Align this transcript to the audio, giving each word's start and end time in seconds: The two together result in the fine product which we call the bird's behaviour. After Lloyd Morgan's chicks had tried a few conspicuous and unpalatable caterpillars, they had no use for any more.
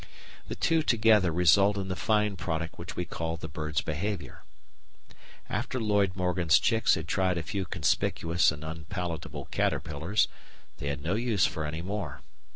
The 0.47 0.55
two 0.55 0.81
together 0.81 1.31
result 1.31 1.77
in 1.77 1.87
the 1.87 1.95
fine 1.95 2.35
product 2.35 2.79
which 2.79 2.95
we 2.95 3.05
call 3.05 3.37
the 3.37 3.47
bird's 3.47 3.81
behaviour. 3.81 4.41
After 5.47 5.79
Lloyd 5.79 6.15
Morgan's 6.15 6.57
chicks 6.57 6.95
had 6.95 7.07
tried 7.07 7.37
a 7.37 7.43
few 7.43 7.65
conspicuous 7.65 8.51
and 8.51 8.63
unpalatable 8.63 9.45
caterpillars, 9.51 10.27
they 10.79 10.87
had 10.87 11.03
no 11.03 11.13
use 11.13 11.45
for 11.45 11.65
any 11.65 11.83
more. 11.83 12.21